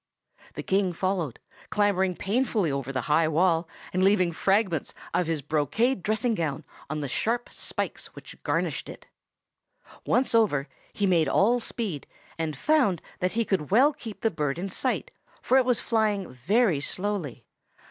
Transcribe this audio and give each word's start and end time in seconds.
The 0.55 0.63
King 0.63 0.93
followed, 0.93 1.39
clambering 1.69 2.15
painfully 2.15 2.71
over 2.71 2.91
the 2.91 3.01
high 3.01 3.27
wall, 3.27 3.69
and 3.93 4.03
leaving 4.03 4.31
fragments 4.31 4.95
of 5.13 5.27
his 5.27 5.43
brocade 5.43 6.01
dressing 6.01 6.33
gown 6.33 6.63
on 6.89 7.01
the 7.01 7.07
sharp 7.07 7.49
spikes 7.53 8.07
which 8.15 8.35
garnished 8.41 8.89
it. 8.89 9.05
Once 10.03 10.33
over, 10.33 10.67
he 10.91 11.05
made 11.05 11.27
all 11.29 11.59
speed, 11.59 12.07
and 12.39 12.57
found 12.57 12.99
that 13.19 13.33
he 13.33 13.45
could 13.45 13.69
well 13.69 13.93
keep 13.93 14.21
the 14.21 14.31
bird 14.31 14.57
in 14.57 14.69
sight, 14.69 15.11
for 15.39 15.57
it 15.57 15.65
was 15.65 15.79
flying 15.79 16.33
very 16.33 16.79
slowly. 16.81 17.45